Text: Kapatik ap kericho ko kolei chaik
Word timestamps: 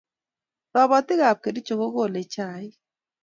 Kapatik 0.71 1.21
ap 1.27 1.37
kericho 1.43 1.73
ko 1.79 1.87
kolei 1.95 2.27
chaik 2.33 2.73